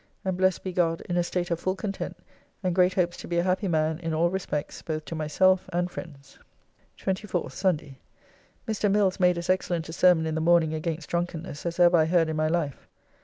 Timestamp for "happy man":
3.43-3.99